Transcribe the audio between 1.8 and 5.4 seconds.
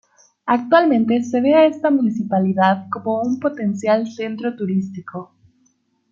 municipalidad como un potencial centro turístico.